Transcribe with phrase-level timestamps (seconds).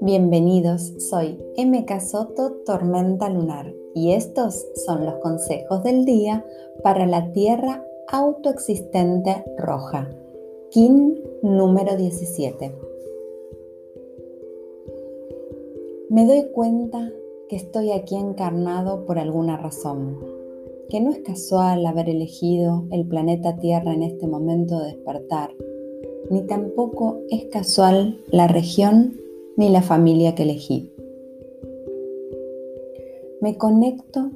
[0.00, 6.44] Bienvenidos, soy MK Soto Tormenta Lunar y estos son los consejos del día
[6.82, 10.10] para la Tierra autoexistente roja,
[10.70, 12.74] Kin número 17.
[16.10, 17.10] Me doy cuenta
[17.48, 20.36] que estoy aquí encarnado por alguna razón,
[20.88, 25.50] que no es casual haber elegido el planeta Tierra en este momento de despertar,
[26.30, 29.16] ni tampoco es casual la región
[29.56, 30.92] ni la familia que elegí.
[33.40, 34.30] Me conecto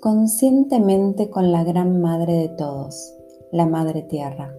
[0.00, 3.14] conscientemente con la gran madre de todos,
[3.52, 4.54] la Madre Tierra.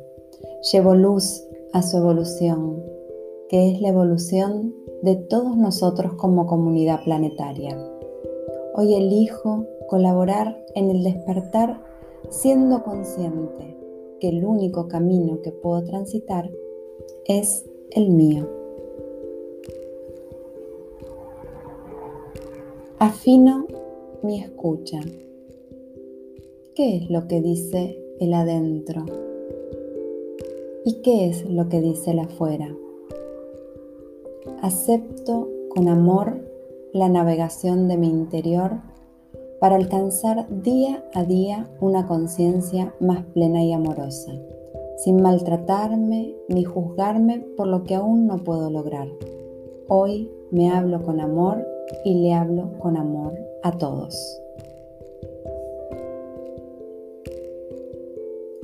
[0.72, 2.82] Llevo luz a su evolución,
[3.50, 7.78] que es la evolución de todos nosotros como comunidad planetaria.
[8.78, 11.82] Hoy elijo colaborar en el despertar
[12.30, 13.78] siendo consciente
[14.20, 16.52] que el único camino que puedo transitar
[17.24, 18.50] es el mío.
[23.00, 23.66] Afino
[24.22, 25.00] mi escucha.
[26.76, 29.06] ¿Qué es lo que dice el adentro?
[30.84, 32.76] ¿Y qué es lo que dice el afuera?
[34.62, 36.55] Acepto con amor
[36.96, 38.72] la navegación de mi interior
[39.60, 44.32] para alcanzar día a día una conciencia más plena y amorosa,
[44.96, 49.10] sin maltratarme ni juzgarme por lo que aún no puedo lograr.
[49.90, 51.68] Hoy me hablo con amor
[52.06, 54.42] y le hablo con amor a todos.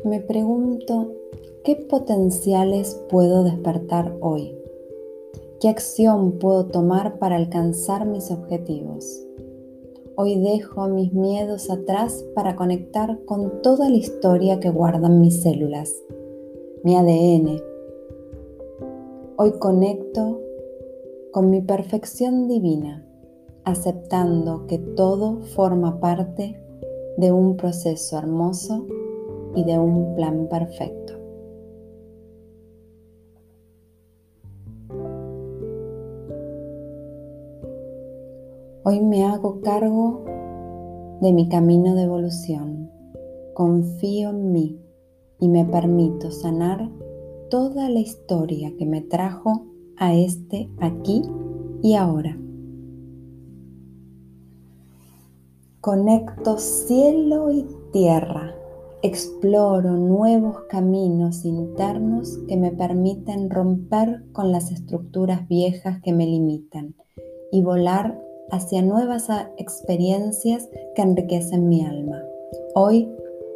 [0.05, 1.11] Me pregunto,
[1.65, 4.60] ¿qué potenciales puedo despertar hoy?
[5.61, 9.23] ¿Qué acción puedo tomar para alcanzar mis objetivos?
[10.15, 15.93] Hoy dejo mis miedos atrás para conectar con toda la historia que guardan mis células,
[16.83, 17.61] mi ADN.
[19.37, 20.41] Hoy conecto
[21.31, 23.05] con mi perfección divina
[23.63, 26.59] aceptando que todo forma parte
[27.17, 28.87] de un proceso hermoso
[29.53, 31.20] y de un plan perfecto.
[38.83, 40.25] Hoy me hago cargo
[41.21, 42.89] de mi camino de evolución,
[43.53, 44.81] confío en mí
[45.39, 46.89] y me permito sanar
[47.51, 51.21] toda la historia que me trajo a este aquí
[51.83, 52.39] y ahora.
[55.79, 58.55] Conecto cielo y tierra.
[59.03, 66.95] Exploro nuevos caminos internos que me permiten romper con las estructuras viejas que me limitan
[67.51, 72.21] y volar hacia nuevas experiencias que enriquecen mi alma.
[72.75, 73.09] Hoy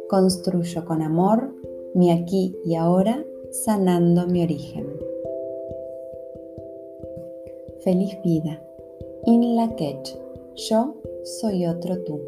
[0.08, 1.52] construyo con amor
[1.96, 4.86] mi aquí y ahora, sanando mi origen.
[7.82, 8.62] Feliz vida.
[9.24, 9.74] In la
[10.56, 12.20] Yo soy otro tú.